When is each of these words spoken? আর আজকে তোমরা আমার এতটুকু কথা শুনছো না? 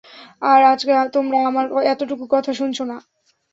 আর 0.41 0.61
আজকে 0.63 0.91
তোমরা 1.13 1.37
আমার 1.49 1.65
এতটুকু 1.85 2.25
কথা 2.31 2.51
শুনছো 2.53 2.83
না? 2.85 2.97